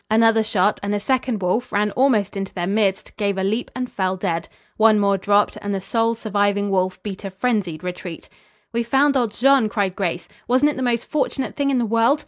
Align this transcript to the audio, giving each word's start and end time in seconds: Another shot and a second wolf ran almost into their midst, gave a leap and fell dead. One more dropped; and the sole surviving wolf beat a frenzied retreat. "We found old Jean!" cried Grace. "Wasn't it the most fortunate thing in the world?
Another 0.09 0.43
shot 0.43 0.79
and 0.81 0.95
a 0.95 0.99
second 0.99 1.43
wolf 1.43 1.71
ran 1.71 1.91
almost 1.91 2.35
into 2.35 2.51
their 2.55 2.65
midst, 2.65 3.15
gave 3.17 3.37
a 3.37 3.43
leap 3.43 3.69
and 3.75 3.87
fell 3.91 4.17
dead. 4.17 4.49
One 4.75 4.99
more 4.99 5.15
dropped; 5.15 5.59
and 5.61 5.75
the 5.75 5.79
sole 5.79 6.15
surviving 6.15 6.71
wolf 6.71 7.03
beat 7.03 7.23
a 7.23 7.29
frenzied 7.29 7.83
retreat. 7.83 8.27
"We 8.73 8.81
found 8.81 9.15
old 9.15 9.31
Jean!" 9.33 9.69
cried 9.69 9.95
Grace. 9.95 10.27
"Wasn't 10.47 10.71
it 10.71 10.75
the 10.75 10.81
most 10.81 11.05
fortunate 11.05 11.55
thing 11.55 11.69
in 11.69 11.77
the 11.77 11.85
world? 11.85 12.19